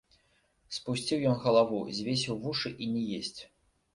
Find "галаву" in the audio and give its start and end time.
1.43-1.81